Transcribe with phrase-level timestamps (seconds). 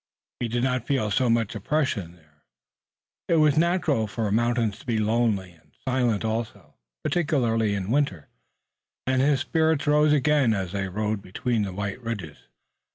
[0.39, 2.41] He did not feel so much oppression here.
[3.27, 8.27] It was natural for mountains to be lonely and silent also, particularly in winter,
[9.05, 12.47] and his spirits rose again as they rode between the white ridges.